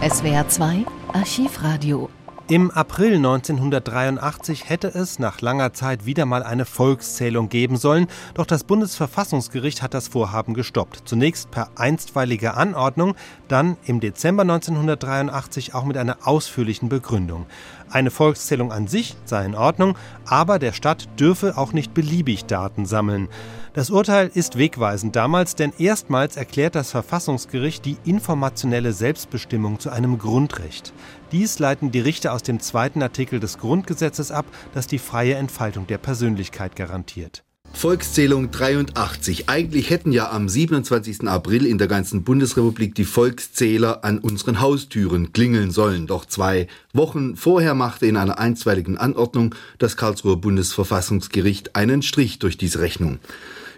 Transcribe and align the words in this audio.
SWR 0.00 0.48
2 0.48 0.86
Archivradio 1.12 2.08
im 2.50 2.70
April 2.70 3.16
1983 3.16 4.70
hätte 4.70 4.88
es 4.88 5.18
nach 5.18 5.42
langer 5.42 5.74
Zeit 5.74 6.06
wieder 6.06 6.24
mal 6.24 6.42
eine 6.42 6.64
Volkszählung 6.64 7.50
geben 7.50 7.76
sollen, 7.76 8.06
doch 8.32 8.46
das 8.46 8.64
Bundesverfassungsgericht 8.64 9.82
hat 9.82 9.92
das 9.92 10.08
Vorhaben 10.08 10.54
gestoppt. 10.54 11.02
Zunächst 11.04 11.50
per 11.50 11.68
einstweiliger 11.76 12.56
Anordnung, 12.56 13.16
dann 13.48 13.76
im 13.84 14.00
Dezember 14.00 14.44
1983 14.44 15.74
auch 15.74 15.84
mit 15.84 15.98
einer 15.98 16.26
ausführlichen 16.26 16.88
Begründung. 16.88 17.44
Eine 17.90 18.10
Volkszählung 18.10 18.72
an 18.72 18.86
sich 18.86 19.14
sei 19.26 19.44
in 19.44 19.54
Ordnung, 19.54 19.98
aber 20.24 20.58
der 20.58 20.72
Stadt 20.72 21.06
dürfe 21.20 21.58
auch 21.58 21.74
nicht 21.74 21.92
beliebig 21.92 22.46
Daten 22.46 22.86
sammeln. 22.86 23.28
Das 23.78 23.90
Urteil 23.90 24.28
ist 24.34 24.58
wegweisend 24.58 25.14
damals, 25.14 25.54
denn 25.54 25.72
erstmals 25.78 26.36
erklärt 26.36 26.74
das 26.74 26.90
Verfassungsgericht 26.90 27.84
die 27.84 27.96
informationelle 28.04 28.92
Selbstbestimmung 28.92 29.78
zu 29.78 29.90
einem 29.90 30.18
Grundrecht. 30.18 30.92
Dies 31.30 31.60
leiten 31.60 31.92
die 31.92 32.00
Richter 32.00 32.32
aus 32.32 32.42
dem 32.42 32.58
zweiten 32.58 33.04
Artikel 33.04 33.38
des 33.38 33.58
Grundgesetzes 33.58 34.32
ab, 34.32 34.46
das 34.74 34.88
die 34.88 34.98
freie 34.98 35.36
Entfaltung 35.36 35.86
der 35.86 35.98
Persönlichkeit 35.98 36.74
garantiert. 36.74 37.44
Volkszählung 37.72 38.50
83. 38.50 39.48
Eigentlich 39.48 39.90
hätten 39.90 40.10
ja 40.10 40.32
am 40.32 40.48
27. 40.48 41.28
April 41.28 41.64
in 41.64 41.78
der 41.78 41.86
ganzen 41.86 42.24
Bundesrepublik 42.24 42.96
die 42.96 43.04
Volkszähler 43.04 44.04
an 44.04 44.18
unseren 44.18 44.60
Haustüren 44.60 45.32
klingeln 45.32 45.70
sollen. 45.70 46.08
Doch 46.08 46.24
zwei 46.24 46.66
Wochen 46.92 47.36
vorher 47.36 47.74
machte 47.74 48.06
in 48.06 48.16
einer 48.16 48.40
einstweiligen 48.40 48.98
Anordnung 48.98 49.54
das 49.78 49.96
Karlsruher 49.96 50.40
Bundesverfassungsgericht 50.40 51.76
einen 51.76 52.02
Strich 52.02 52.40
durch 52.40 52.58
diese 52.58 52.80
Rechnung. 52.80 53.20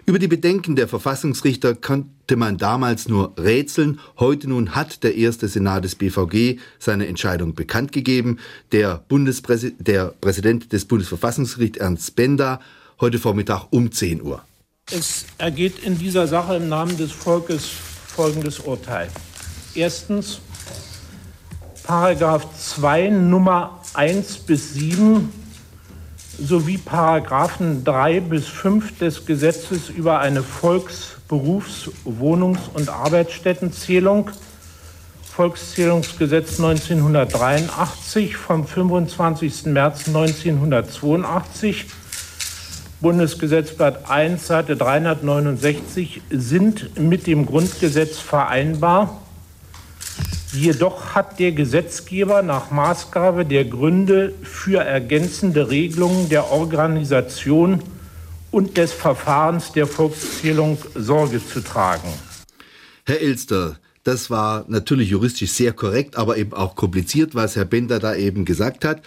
Über 0.05 0.17
die 0.17 0.27
Bedenken 0.27 0.75
der 0.75 0.87
Verfassungsrichter 0.87 1.75
konnte 1.75 2.35
man 2.35 2.57
damals 2.57 3.07
nur 3.07 3.33
rätseln. 3.37 3.99
Heute 4.17 4.49
nun 4.49 4.73
hat 4.73 5.03
der 5.03 5.15
erste 5.15 5.47
Senat 5.47 5.83
des 5.83 5.95
BVG 5.95 6.59
seine 6.79 7.07
Entscheidung 7.07 7.53
bekannt 7.53 7.91
gegeben. 7.91 8.39
Der, 8.71 9.03
Bundespräsi 9.07 9.75
der 9.77 10.13
Präsident 10.19 10.73
des 10.73 10.85
Bundesverfassungsgerichts, 10.85 11.77
Ernst 11.77 12.15
Benda, 12.15 12.59
heute 12.99 13.19
Vormittag 13.19 13.67
um 13.69 13.91
10 13.91 14.23
Uhr. 14.23 14.41
Es 14.89 15.25
ergeht 15.37 15.83
in 15.83 15.97
dieser 15.97 16.27
Sache 16.27 16.55
im 16.55 16.67
Namen 16.67 16.97
des 16.97 17.11
Volkes 17.11 17.65
folgendes 18.07 18.59
Urteil. 18.59 19.07
Erstens, 19.75 20.41
Paragraph 21.83 22.47
2 22.57 23.09
Nummer 23.09 23.81
1 23.93 24.37
bis 24.39 24.73
7 24.73 25.29
sowie 26.39 26.77
Paragraphen 26.77 27.83
3 27.83 28.19
bis 28.21 28.47
5 28.47 28.97
des 28.99 29.25
Gesetzes 29.25 29.89
über 29.89 30.19
eine 30.19 30.43
Volks-, 30.43 31.17
Berufs-, 31.27 31.89
Wohnungs- 32.05 32.69
und 32.73 32.89
Arbeitsstättenzählung, 32.89 34.29
Volkszählungsgesetz 35.31 36.59
1983 36.59 38.35
vom 38.37 38.67
25. 38.67 39.65
März 39.67 40.07
1982, 40.07 41.85
Bundesgesetzblatt 42.99 44.09
1, 44.09 44.45
Seite 44.45 44.75
369, 44.75 46.21
sind 46.29 46.99
mit 46.99 47.27
dem 47.27 47.45
Grundgesetz 47.45 48.19
vereinbar 48.19 49.21
Jedoch 50.53 51.15
hat 51.15 51.39
der 51.39 51.53
Gesetzgeber 51.53 52.41
nach 52.41 52.71
Maßgabe 52.71 53.45
der 53.45 53.63
Gründe 53.63 54.33
für 54.43 54.83
ergänzende 54.83 55.69
Regelungen 55.69 56.27
der 56.27 56.51
Organisation 56.51 57.81
und 58.51 58.75
des 58.75 58.91
Verfahrens 58.91 59.71
der 59.71 59.87
Volkszählung 59.87 60.77
Sorge 60.93 61.41
zu 61.45 61.61
tragen. 61.61 62.09
Herr 63.05 63.21
Elster, 63.21 63.79
das 64.03 64.29
war 64.29 64.65
natürlich 64.67 65.09
juristisch 65.09 65.51
sehr 65.51 65.71
korrekt, 65.71 66.17
aber 66.17 66.35
eben 66.35 66.53
auch 66.53 66.75
kompliziert, 66.75 67.33
was 67.33 67.55
Herr 67.55 67.65
Bender 67.65 67.99
da 67.99 68.15
eben 68.15 68.43
gesagt 68.43 68.83
hat. 68.83 69.03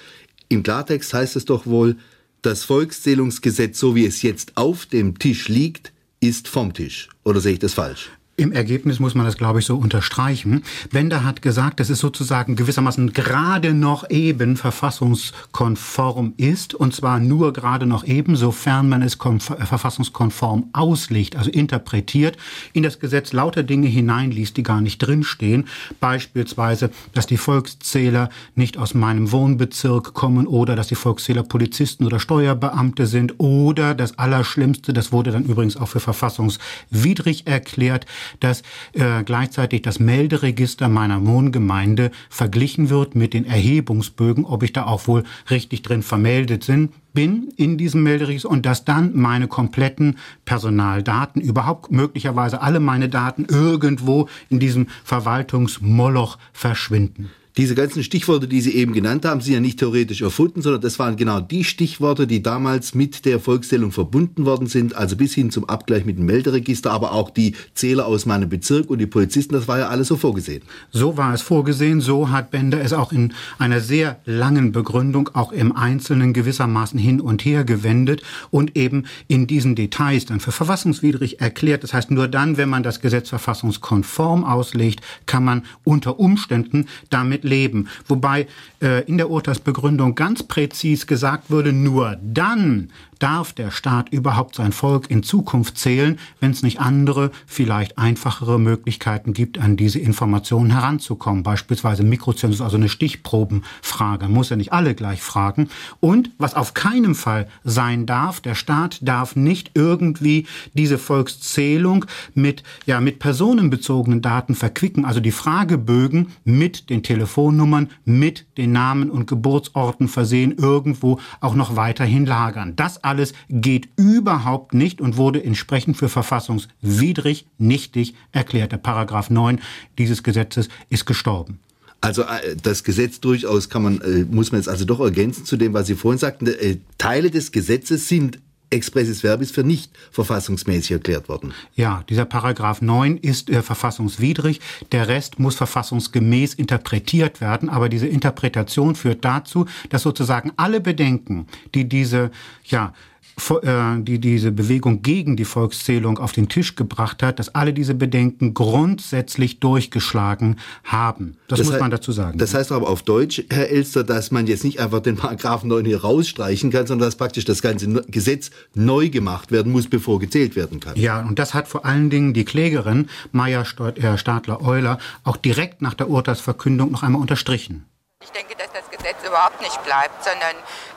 Im 0.49 0.63
Klartext 0.63 1.13
heißt 1.13 1.37
es 1.37 1.45
doch 1.45 1.67
wohl, 1.67 1.97
das 2.41 2.65
Volkszählungsgesetz, 2.65 3.79
so 3.79 3.95
wie 3.95 4.07
es 4.07 4.23
jetzt 4.23 4.57
auf 4.57 4.87
dem 4.87 5.19
Tisch 5.19 5.49
liegt, 5.49 5.93
ist 6.21 6.49
vom 6.49 6.73
Tisch. 6.73 7.09
Oder 7.23 7.41
sehe 7.41 7.55
ich 7.55 7.59
das 7.59 7.75
falsch? 7.75 8.11
Im 8.37 8.51
Ergebnis 8.51 8.99
muss 8.99 9.15
man 9.15 9.27
das, 9.27 9.37
glaube 9.37 9.61
ich, 9.61 9.67
so 9.67 9.77
unterstreichen. 9.77 10.65
Bender 10.91 11.23
hat 11.23 11.41
gesagt, 11.41 11.79
dass 11.79 11.89
es 11.89 12.01
sozusagen 12.01 12.57
gewissermaßen 12.57 13.13
gerade 13.13 13.75
noch 13.75 14.11
eben 14.11 14.57
verfassungskonform 14.57 16.35
ist, 16.37 16.75
und 16.75 16.93
zwar 16.93 17.21
nur 17.21 17.53
gerade 17.53 17.87
noch 17.87 18.05
eben, 18.05 18.35
sofern 18.35 18.89
man 18.89 19.03
es 19.03 19.15
verfassungskonform 19.15 20.71
auslegt, 20.73 21.37
also 21.37 21.49
interpretiert, 21.49 22.37
in 22.73 22.83
das 22.83 22.99
Gesetz 22.99 23.33
lauter 23.33 23.63
Dinge 23.63 23.87
hineinliest, 23.87 24.57
die 24.57 24.65
gar 24.65 24.81
nicht 24.81 24.99
drinstehen. 24.99 25.69
Beispielsweise, 26.01 26.91
dass 27.13 27.27
die 27.27 27.37
Volkszähler 27.37 28.31
nicht 28.57 28.79
aus 28.79 28.95
meinem 28.95 29.31
Wohnbezirk 29.31 30.13
kommen 30.13 30.49
oder 30.49 30.75
dass 30.75 30.89
die 30.89 30.97
Volkszähler 30.97 31.45
Polizisten 31.45 32.05
oder 32.05 32.19
Steuerbeamte 32.19 33.07
sind 33.07 33.35
oder 33.39 33.95
das 33.95 34.19
Allerschlimmste, 34.19 34.93
das 34.93 35.13
wurde 35.13 35.31
dann 35.31 35.45
übrigens 35.45 35.77
auch 35.77 35.89
für 35.89 36.01
verfassungswidrig 36.01 37.47
erklärt, 37.47 38.07
dass 38.41 38.63
äh, 38.93 39.23
gleichzeitig 39.25 39.83
das 39.83 39.99
Melderegister 39.99 40.89
meiner 40.89 41.27
Wohngemeinde 41.27 42.11
verglichen 42.29 42.91
wird 42.91 43.15
mit 43.15 43.35
den 43.35 43.47
Erhebungsbögen, 43.47 44.45
ob 44.45 44.63
ich 44.63 44.73
da 44.73 44.87
auch 44.87 45.07
wohl 45.07 45.25
richtig 45.51 45.83
drin 45.83 46.03
vermeldet 46.03 46.65
sind, 46.65 46.93
bin 47.13 47.53
in 47.57 47.79
diesem 47.79 48.03
Melderegister 48.03 48.51
und 48.51 48.67
dass 48.67 48.85
dann 48.85 49.13
meine 49.15 49.49
kompletten 49.49 50.19
Personaldaten, 50.45 51.41
überhaupt 51.41 51.93
möglicherweise 51.93 52.61
alle 52.61 52.81
meine 52.81 53.09
Daten 53.09 53.47
irgendwo 53.49 54.29
in 54.51 54.59
diesem 54.59 54.89
Verwaltungsmoloch 55.05 56.39
verschwinden. 56.53 57.31
Diese 57.57 57.77
ganzen 57.77 58.03
Stichworte, 58.03 58.49
die 58.49 58.61
Sie 58.61 58.75
eben 58.75 58.93
genannt 58.93 59.25
haben, 59.25 59.41
sind 59.41 59.55
ja 59.55 59.61
nicht 59.61 59.79
theoretisch 59.79 60.23
erfunden, 60.23 60.61
sondern 60.61 60.81
das 60.81 60.99
waren 60.99 61.15
genau 61.15 61.39
die 61.39 61.63
Stichworte, 61.63 62.27
die 62.27 62.43
damals 62.43 62.97
mit 62.97 63.25
der 63.25 63.39
Volkszählung 63.39 63.93
verbunden 63.93 64.45
worden 64.45 64.67
sind, 64.67 64.97
also 64.97 65.15
bis 65.15 65.35
hin 65.35 65.53
zum 65.53 65.69
Abgleich 65.69 66.05
mit 66.05 66.19
dem 66.19 66.27
Melderegister, 66.27 66.91
aber 66.91 67.13
auch 67.13 67.31
die 67.31 67.55
Zähler 67.75 68.07
aus 68.07 68.27
meinem 68.27 68.49
Bezirk 68.49 68.91
und 68.91 68.99
die 68.99 69.07
Polizisten, 69.07 69.55
das 69.55 69.69
war 69.69 69.79
ja 69.79 69.89
alles 69.89 70.09
so 70.09 70.17
vorgesehen. 70.17 70.63
So 70.91 71.17
war 71.17 71.33
es 71.33 71.43
vorgesehen, 71.43 72.01
so 72.01 72.31
hat 72.31 72.51
Bender 72.51 72.81
es 72.81 72.93
auch 72.93 73.13
in 73.13 73.33
einer 73.57 73.81
sehr 73.81 74.19
langen 74.25 74.73
Begründung 74.73 75.31
auch 75.35 75.53
im 75.53 75.77
Einzelnen 75.77 76.33
gewissermaßen 76.33 76.99
hin 76.99 77.21
und 77.21 77.45
her 77.45 77.63
gewendet 77.63 78.25
und 78.51 78.77
eben 78.77 79.05
in 79.29 79.47
diesen 79.47 79.77
Details 79.77 80.25
dann 80.25 80.41
für 80.41 80.51
verfassungswidrig 80.51 81.41
erklärt. 81.41 81.85
Das 81.85 81.95
heißt, 81.95 82.11
nur 82.11 82.27
dann, 82.27 82.57
wenn 82.57 82.69
man 82.69 82.83
das 82.83 83.01
Gesetz 83.01 83.29
verfassungskonform 83.29 84.43
auslegt, 84.43 85.03
kann 85.27 85.45
man 85.45 85.63
unter 85.85 86.19
Umständen 86.19 86.87
damit 87.11 87.44
leben. 87.45 87.89
Wobei 88.09 88.49
äh, 88.83 89.05
in 89.05 89.19
der 89.19 89.31
Urteilsbegründung 89.31 90.15
ganz 90.15 90.43
präzis 90.43 91.07
gesagt 91.07 91.51
würde, 91.51 91.73
nur 91.73 92.17
dann 92.23 92.91
darf 93.25 93.55
der 93.55 93.71
Staat 93.71 94.11
überhaupt 94.11 94.55
sein 94.55 94.73
Volk 94.73 95.11
in 95.11 95.23
Zukunft 95.23 95.79
zählen, 95.79 96.19
wenn 96.41 96.51
es 96.51 96.63
nicht 96.63 96.79
andere, 96.79 97.31
vielleicht 97.47 97.97
einfachere 97.97 98.61
Möglichkeiten 98.61 99.33
gibt, 99.33 99.59
an 99.59 99.79
diese 99.79 99.99
Informationen 99.99 100.71
heranzukommen. 100.71 101.43
Beispielsweise 101.43 102.03
Mikrozensus, 102.03 102.61
also 102.61 102.77
eine 102.77 102.91
Stichprobenfrage. 102.91 104.29
Muss 104.29 104.51
ja 104.51 104.57
nicht 104.57 104.75
alle 104.75 104.95
gleich 104.95 105.23
fragen. 105.23 105.71
Und 106.01 106.33
was 106.37 106.53
auf 106.53 106.75
keinen 106.75 107.15
Fall 107.15 107.49
sein 107.63 108.05
darf, 108.05 108.41
der 108.41 108.55
Staat 108.55 108.99
darf 109.01 109.37
nicht 109.37 109.71
irgendwie 109.73 110.47
diese 110.75 110.99
Volkszählung 110.99 112.05
mit, 112.35 112.63
ja, 112.85 113.01
mit 113.01 113.21
personenbezogenen 113.21 114.21
Daten 114.21 114.55
verquicken, 114.55 115.07
also 115.07 115.21
die 115.21 115.33
Fragebögen 115.33 116.27
mit 116.45 116.91
den 116.91 117.03
Telefonnummern, 117.03 117.89
mit 118.05 118.45
den 118.59 118.73
Namen 118.73 119.09
und 119.09 119.27
Geburtsorten 119.27 120.09
versehen, 120.09 120.57
irgendwo 120.59 121.21
auch 121.41 121.55
noch 121.55 121.75
weiterhin 121.75 122.27
lagern. 122.27 122.77
Das 122.77 123.03
alles 123.03 123.14
geht 123.49 123.89
überhaupt 123.97 124.75
nicht 124.75 125.01
und 125.01 125.17
wurde 125.17 125.43
entsprechend 125.43 125.97
für 125.97 126.09
verfassungswidrig, 126.09 127.47
nichtig 127.59 128.15
erklärt. 128.33 128.73
Der 128.73 128.79
Paragraph 128.79 129.31
9 129.31 129.61
dieses 129.99 130.23
Gesetzes 130.23 130.69
ist 130.89 131.07
gestorben. 131.07 131.59
Also 132.01 132.23
äh, 132.23 132.57
das 132.63 132.85
Gesetz 132.85 133.21
durchaus 133.21 133.71
kann 133.71 133.83
man, 133.83 134.01
äh, 134.03 134.25
muss 134.31 134.53
man 134.53 134.61
jetzt 134.61 134.69
also 134.69 134.85
doch 134.85 135.01
ergänzen 135.01 135.47
zu 135.47 135.57
dem, 135.57 135.73
was 135.73 135.87
Sie 135.87 135.95
vorhin 135.95 136.19
sagten. 136.19 136.47
Äh, 136.47 136.77
Teile 136.99 137.31
des 137.31 137.51
Gesetzes 137.51 138.09
sind 138.09 138.41
expressis 138.75 139.23
verbis 139.23 139.51
für 139.51 139.65
nicht 139.65 139.91
verfassungsmäßig 140.11 140.93
erklärt 140.93 141.29
worden. 141.29 141.55
Ja, 141.75 142.05
dieser 142.09 142.25
Paragraph 142.25 142.83
9 142.83 143.17
ist 143.17 143.51
äh, 143.51 143.63
verfassungswidrig. 143.63 144.61
Der 144.93 145.09
Rest 145.09 145.39
muss 145.39 145.55
verfassungsgemäß 145.55 146.55
interpretiert 146.55 147.41
werden. 147.41 147.69
Aber 147.69 147.89
diese 147.89 148.07
Interpretation 148.07 148.95
führt 148.95 149.25
dazu, 149.25 149.67
dass 149.89 150.03
sozusagen 150.03 150.53
alle 150.57 150.81
Bedenken, 150.81 151.47
die 151.75 151.89
diese, 151.89 152.31
ja, 152.65 152.93
die 153.37 154.19
diese 154.19 154.53
Bewegung 154.53 155.03
gegen 155.03 155.37
die 155.37 155.45
Volkszählung 155.45 156.19
auf 156.19 156.33
den 156.33 156.49
Tisch 156.49 156.77
gebracht 156.77 157.23
hat, 157.23 157.39
dass 157.39 157.55
alle 157.55 157.73
diese 157.73 157.95
Bedenken 157.95 158.55
grundsätzlich 158.55 159.61
durchgeschlagen 159.61 160.57
haben. 160.85 161.37
Das, 161.49 161.59
das 161.59 161.69
muss 161.69 161.81
man 161.81 161.91
dazu 161.91 162.13
sagen. 162.13 162.39
Das 162.39 162.55
heißt 162.55 162.73
aber 162.73 162.89
auf 162.89 163.03
Deutsch, 163.03 163.43
Herr 163.51 163.69
Elster, 163.69 164.05
dass 164.05 164.31
man 164.31 164.47
jetzt 164.47 164.65
nicht 164.65 164.81
einfach 164.81 165.01
den 165.01 165.17
Paragraphen 165.17 165.69
9 165.69 165.85
hier 165.85 166.01
rausstreichen 166.03 166.71
kann, 166.71 166.87
sondern 166.87 167.09
dass 167.09 167.17
praktisch 167.17 167.45
das 167.45 167.61
ganze 167.61 167.89
Gesetz 168.09 168.51
neu 168.75 169.11
gemacht 169.11 169.51
werden 169.51 169.73
muss, 169.73 169.89
bevor 169.89 170.19
gezählt 170.21 170.57
werden 170.57 170.81
kann. 170.81 170.97
Ja, 170.97 171.21
und 171.21 171.39
das 171.39 171.55
hat 171.55 171.69
vor 171.69 171.85
allen 171.85 172.11
Dingen 172.11 172.35
die 172.35 172.45
Klägerin 172.45 173.09
Maya 173.33 173.63
äh, 173.63 174.19
Stadler-Euler 174.19 174.99
auch 175.25 175.37
direkt 175.37 175.83
nach 175.83 175.95
der 175.95 176.09
Urteilsverkündung 176.09 176.93
noch 176.93 177.03
einmal 177.03 177.21
unterstrichen. 177.21 177.85
Ich 178.23 178.31
denke, 178.31 178.55
dass 178.57 178.73
das 178.73 178.91
Gesetz 178.91 179.14
überhaupt 179.35 179.61
nicht 179.61 179.83
bleibt, 179.83 180.23
sondern 180.23 180.55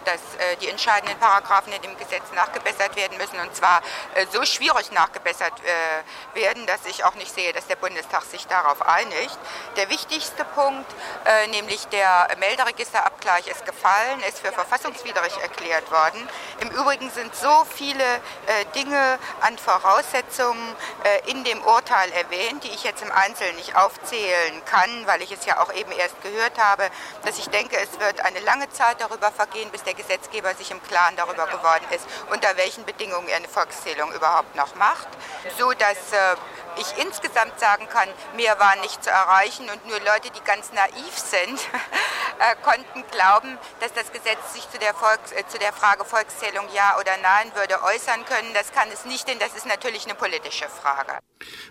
dass 0.08 0.22
äh, 0.38 0.56
die 0.62 0.70
entscheidenden 0.70 1.20
Paragraphen 1.20 1.74
in 1.74 1.82
dem 1.82 1.98
Gesetz 1.98 2.24
nachgebessert 2.34 2.96
werden 2.96 3.18
müssen 3.18 3.40
und 3.40 3.54
zwar 3.56 3.82
äh, 4.16 4.26
so 4.32 4.46
schwierig 4.46 4.92
nachgebessert 4.92 5.54
äh, 5.64 6.40
werden, 6.40 6.66
dass 6.66 6.86
ich 6.86 7.04
auch 7.04 7.16
nicht 7.16 7.34
sehe, 7.34 7.52
dass 7.52 7.68
der 7.68 7.76
Bundestag 7.76 8.24
sich 8.24 8.48
darauf 8.48 8.82
einigt. 8.82 9.38
Der 9.76 9.90
wichtigste 9.90 10.46
Punkt, 10.46 10.90
nämlich 11.52 11.88
der 11.88 12.30
Melderegisterabgleich, 12.40 13.48
ist 13.48 13.66
gefallen, 13.66 14.22
ist 14.28 14.40
für 14.40 14.52
verfassungswidrig 14.52 15.38
erklärt 15.42 15.92
worden. 15.92 16.28
Im 16.60 16.70
Übrigen 16.70 17.10
sind 17.12 17.36
so 17.36 17.66
viele 17.76 18.04
Dinge 18.76 19.20
an 19.42 19.58
Voraussetzungen 19.58 20.76
in 21.26 21.44
dem 21.44 21.62
Urteil 21.64 22.12
erwähnt, 22.14 22.64
die 22.64 22.70
ich 22.70 22.84
jetzt 22.84 23.02
im 23.02 23.12
Einzelnen 23.12 23.56
nicht 23.56 23.76
aufzählen 23.76 24.64
kann, 24.66 25.08
weil 25.08 25.22
ich 25.22 25.32
es 25.32 25.46
ja 25.46 25.60
auch 25.60 25.74
eben 25.74 25.92
erst 25.92 26.22
gehört 26.22 26.58
habe, 26.58 26.90
dass 27.24 27.38
ich 27.38 27.50
denke, 27.50 27.78
es 27.78 28.00
wird 28.00 28.22
eine 28.28 28.40
lange 28.42 28.70
Zeit 28.70 29.00
darüber 29.00 29.32
vergehen, 29.32 29.70
bis 29.72 29.84
der 29.84 29.94
Gesetzgeber 29.94 30.54
sich 30.56 30.72
im 30.72 30.82
Klaren 30.84 31.16
darüber 31.16 31.48
geworden 31.48 31.86
ist, 31.96 32.06
unter 32.32 32.56
welchen 32.58 32.86
Bedingungen 32.86 33.28
er 33.28 33.38
eine 33.38 33.48
Volkszählung 33.48 34.12
überhaupt 34.14 34.56
noch 34.56 34.76
macht, 34.76 35.08
so 35.58 35.72
dass 35.72 36.12
äh, 36.12 36.36
ich 36.80 37.04
insgesamt 37.04 37.60
sagen 37.60 37.88
kann, 37.90 38.10
mehr 38.36 38.60
war 38.60 38.76
nicht 38.82 39.04
zu 39.04 39.10
erreichen 39.10 39.66
und 39.70 39.88
nur 39.88 40.00
Leute, 40.00 40.30
die 40.36 40.44
ganz 40.46 40.72
naiv 40.74 41.16
sind, 41.16 41.58
äh, 42.40 42.56
konnten 42.64 43.04
glauben, 43.12 43.58
dass 43.80 43.94
das 43.94 44.12
Gesetz 44.12 44.54
sich 44.54 44.70
zu 44.70 44.78
der, 44.78 44.94
Volks-, 44.94 45.32
äh, 45.32 45.48
zu 45.48 45.58
der 45.58 45.74
Frage 45.74 46.06
Volkszählung 46.06 46.66
ja 46.76 46.98
oder 47.00 47.16
nein 47.22 47.52
würde 47.56 47.82
äußern 47.84 48.26
können. 48.26 48.54
Das 48.54 48.72
kann 48.72 48.88
es 48.94 49.06
nicht, 49.06 49.28
denn 49.28 49.40
das 49.40 49.56
ist 49.56 49.66
natürlich 49.66 50.06
eine 50.06 50.16
politische 50.16 50.68
Frage. 50.70 51.20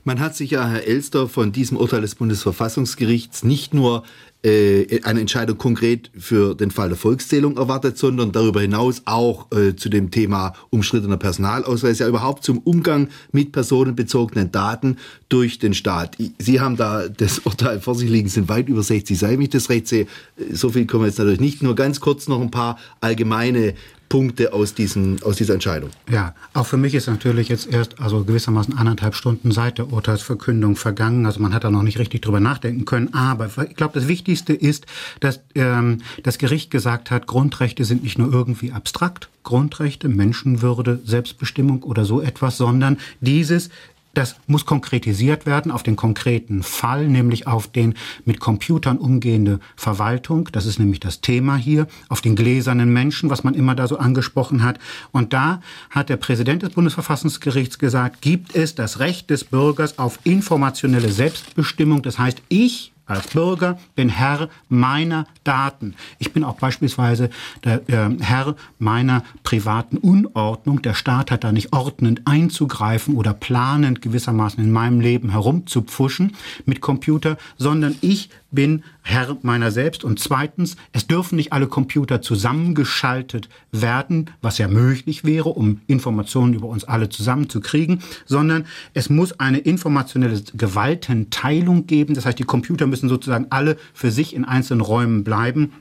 Man 0.05 0.21
hat 0.21 0.35
sich 0.35 0.51
ja, 0.51 0.67
Herr 0.67 0.85
Elster, 0.85 1.29
von 1.29 1.53
diesem 1.53 1.77
Urteil 1.77 2.01
des 2.01 2.15
Bundesverfassungsgerichts 2.15 3.43
nicht 3.43 3.75
nur 3.75 4.05
äh, 4.47 5.01
eine 5.03 5.21
Entscheidung 5.21 5.59
konkret 5.59 6.11
für 6.17 6.55
den 6.55 6.71
Fall 6.71 6.89
der 6.89 6.97
Volkszählung 6.97 7.57
erwartet, 7.57 7.99
sondern 7.99 8.31
darüber 8.31 8.61
hinaus 8.61 9.03
auch 9.05 9.51
äh, 9.51 9.75
zu 9.75 9.89
dem 9.89 10.13
Thema 10.13 10.53
umstrittener 10.71 11.17
Personalausweis, 11.17 11.99
ja 11.99 12.07
überhaupt 12.07 12.45
zum 12.45 12.59
Umgang 12.59 13.09
mit 13.33 13.51
personenbezogenen 13.51 14.53
Daten 14.53 14.99
durch 15.29 15.59
den 15.59 15.75
Staat. 15.75 16.17
Sie 16.39 16.61
haben 16.61 16.77
da 16.77 17.09
das 17.09 17.39
Urteil 17.45 17.81
vor 17.81 17.97
sich 17.97 18.09
liegen, 18.09 18.29
sind 18.29 18.49
weit 18.49 18.69
über 18.69 18.85
60 18.85 19.19
Seiten, 19.19 19.39
wenn 19.39 19.43
ich 19.43 19.51
das 19.51 19.69
recht 19.69 19.89
sehe. 19.89 20.07
So 20.53 20.71
viel 20.71 20.87
kommen 20.87 21.03
wir 21.03 21.09
jetzt 21.09 21.19
natürlich 21.19 21.41
nicht. 21.41 21.63
Nur 21.65 21.75
ganz 21.75 21.99
kurz 21.99 22.29
noch 22.29 22.41
ein 22.41 22.53
paar 22.53 22.79
allgemeine 23.01 23.75
Punkte 24.09 24.53
aus, 24.53 24.75
diesen, 24.75 25.23
aus 25.23 25.37
dieser 25.37 25.55
Entscheidung. 25.55 25.91
Ja, 26.11 26.35
auch 26.53 26.67
für 26.67 26.77
mich 26.77 26.95
ist 26.95 27.07
natürlich 27.09 27.49
jetzt 27.49 27.73
erst 27.73 28.01
also 28.01 28.25
gewissermaßen 28.25 28.77
anderthalb 28.77 29.15
Stunden 29.15 29.51
seit 29.51 29.79
der 29.79 29.93
Urteilsverkündung 29.93 30.77
vergangen. 30.77 31.27
Also 31.27 31.41
man 31.41 31.53
hat 31.53 31.65
da 31.65 31.71
noch 31.71 31.83
nicht 31.83 31.99
richtig 31.99 32.23
drüber 32.23 32.41
nachdenken 32.41 32.85
können. 32.85 33.13
Aber 33.15 33.51
ich 33.69 33.77
glaube, 33.77 33.99
das 33.99 34.09
Wichtigste 34.09 34.53
ist, 34.53 34.87
dass 35.21 35.41
ähm, 35.55 35.99
das 36.23 36.39
Gericht 36.39 36.71
gesagt 36.71 37.11
hat, 37.11 37.27
Grundrechte 37.27 37.85
sind 37.85 38.03
nicht 38.03 38.19
nur 38.19 38.33
irgendwie 38.33 38.73
abstrakt, 38.73 39.29
Grundrechte, 39.43 40.09
Menschenwürde, 40.09 41.01
Selbstbestimmung 41.05 41.83
oder 41.83 42.05
so 42.05 42.21
etwas, 42.21 42.57
sondern 42.57 42.99
dieses 43.21 43.71
das 44.17 44.37
muss 44.47 44.65
konkretisiert 44.65 45.45
werden 45.45 45.71
auf 45.71 45.83
den 45.83 45.97
konkreten 45.97 46.63
Fall, 46.63 47.07
nämlich 47.07 47.47
auf 47.47 47.69
den 47.69 47.95
mit 48.25 48.41
Computern 48.41 48.99
umgehende 48.99 49.61
Verwaltung. 49.77 50.49
Das 50.53 50.65
ist 50.65 50.79
nämlich 50.79 51.01
das 51.01 51.21
Thema 51.21 51.57
hier, 51.57 51.87
auf 52.09 52.23
den 52.23 52.35
gläsernen 52.35 52.93
Menschen, 52.93 53.29
was 53.29 53.45
man 53.45 53.55
immer 53.55 53.75
da 53.75 53.87
so 53.87 53.99
angesprochen 53.99 54.63
hat. 54.63 54.79
Und 55.13 55.33
da 55.33 55.61
hat 55.91 56.09
der 56.09 56.17
Präsident 56.17 56.63
des 56.63 56.71
Bundesverfassungsgerichts 56.71 57.79
gesagt, 57.79 58.23
gibt 58.23 58.55
es 58.57 58.75
das 58.75 59.01
Recht 59.01 59.29
des 59.29 59.45
Bürgers 59.45 59.99
auf 59.99 60.19
informationelle 60.25 61.11
Selbstbestimmung. 61.11 62.03
Das 62.03 62.19
heißt, 62.19 62.41
ich 62.49 62.93
als 63.07 63.29
Bürger 63.29 63.79
bin 63.95 64.09
Herr 64.09 64.49
meiner 64.69 65.27
Daten. 65.45 65.95
Ich 66.19 66.33
bin 66.33 66.45
auch 66.45 66.57
beispielsweise 66.57 67.31
der 67.65 67.89
äh, 67.89 68.11
Herr 68.21 68.57
meiner 68.79 69.23
privaten 69.43 69.97
Unordnung. 69.97 70.83
Der 70.83 70.95
Staat 70.95 71.31
hat 71.31 71.45
da 71.45 71.53
nicht 71.53 71.73
ordnend 71.73 72.23
einzugreifen 72.27 73.15
oder 73.15 73.33
planend 73.33 74.03
gewissermaßen 74.03 74.63
in 74.63 74.73
meinem 74.73 75.01
Leben 75.01 75.31
herumzupfuschen 75.31 76.37
mit 76.65 76.81
Computer, 76.81 77.39
sondern 77.57 77.97
ich 78.01 78.31
bin 78.51 78.83
Herr 79.09 79.39
meiner 79.43 79.71
selbst. 79.71 80.03
Und 80.03 80.19
zweitens, 80.19 80.77
es 80.93 81.07
dürfen 81.07 81.37
nicht 81.37 81.53
alle 81.53 81.69
Computer 81.69 82.23
zusammengeschaltet 82.23 83.49
werden, 83.71 84.31
was 84.43 84.59
ja 84.59 84.67
möglich 84.67 85.25
wäre, 85.25 85.49
um 85.49 85.81
Informationen 85.87 86.55
über 86.55 86.67
uns 86.67 86.83
alle 86.83 87.09
zusammenzukriegen, 87.09 88.03
sondern 88.25 88.67
es 88.95 89.09
muss 89.09 89.39
eine 89.39 89.59
informationelle 89.59 90.43
Gewaltenteilung 90.55 91.87
geben. 91.87 92.15
Das 92.15 92.27
heißt, 92.27 92.39
die 92.39 92.45
Computer 92.45 92.89
müssen 92.89 93.09
sozusagen 93.09 93.47
alle 93.51 93.77
für 93.95 94.11
sich 94.11 94.35
in 94.35 94.45
einzelnen 94.45 94.81
Räumen 94.81 95.23
bleiben. 95.23 95.73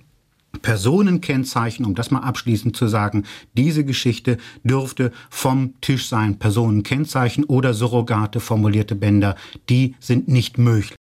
Personenkennzeichen, 0.62 1.84
um 1.84 1.96
das 1.96 2.12
mal 2.12 2.20
abschließend 2.20 2.78
zu 2.78 2.88
sagen, 2.88 3.24
diese 3.58 3.84
Geschichte 3.84 4.38
dürfte 4.64 5.12
vom 5.32 5.74
Tisch 5.82 6.08
sein. 6.08 6.38
Personenkennzeichen 6.38 7.44
oder 7.44 7.74
Surrogate 7.74 8.40
formulierte 8.40 8.96
Bänder, 8.96 9.36
die 9.68 9.96
sind 10.00 10.28
nicht 10.28 10.58
möglich. 10.60 10.96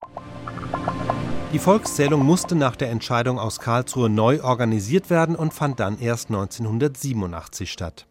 Die 1.56 1.60
Volkszählung 1.60 2.25
musste 2.25 2.54
nach 2.54 2.75
der 2.75 2.90
Entscheidung 2.90 3.40
aus 3.40 3.62
Karlsruhe 3.62 4.10
neu 4.10 4.44
organisiert 4.44 5.10
werden 5.10 5.38
und 5.38 5.54
fand 5.54 5.80
dann 5.80 5.98
erst 5.98 6.28
1987 6.28 7.72
statt 7.72 8.07